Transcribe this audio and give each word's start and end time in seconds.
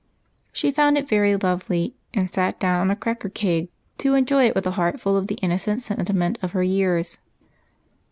She 0.51 0.71
found 0.71 0.97
it 0.97 1.07
very 1.07 1.35
lovely, 1.35 1.93
and 2.11 2.27
sat 2.27 2.59
down 2.59 2.81
on 2.81 2.89
a 2.89 2.95
cracker 2.95 3.29
6* 3.29 3.43
106 3.43 3.45
EIGHT 3.45 3.61
COUSINS. 3.61 3.69
keg 3.69 4.03
to 4.03 4.13
enjoy 4.15 4.47
it 4.47 4.55
with 4.55 4.65
a 4.65 4.71
heart 4.71 4.99
full 4.99 5.15
of 5.15 5.27
the 5.27 5.35
innocent 5.45 5.83
senti 5.83 6.13
ment 6.13 6.39
of 6.41 6.53
her 6.53 6.63
years. 6.63 7.19